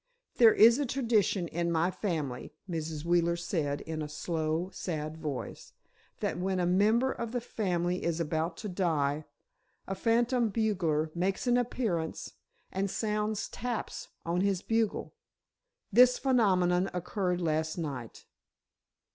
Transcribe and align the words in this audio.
"There 0.37 0.55
is 0.55 0.79
a 0.79 0.85
tradition 0.87 1.47
in 1.49 1.71
my 1.71 1.91
family," 1.91 2.55
Mrs. 2.67 3.05
Wheeler 3.05 3.35
said, 3.35 3.81
in 3.81 4.01
a 4.01 4.09
slow, 4.09 4.71
sad 4.73 5.15
voice, 5.15 5.73
"that 6.21 6.39
when 6.39 6.59
a 6.59 6.65
member 6.65 7.11
of 7.11 7.33
the 7.33 7.39
family 7.39 8.03
is 8.03 8.19
about 8.19 8.57
to 8.57 8.67
die, 8.67 9.25
a 9.85 9.93
phantom 9.93 10.49
bugler 10.49 11.11
makes 11.13 11.45
an 11.45 11.55
appearance 11.55 12.33
and 12.71 12.89
sounds 12.89 13.47
'taps' 13.47 14.07
on 14.25 14.41
his 14.41 14.63
bugle. 14.63 15.13
This 15.93 16.17
phenomenon 16.17 16.89
occurred 16.95 17.39
last 17.39 17.77
night." 17.77 18.25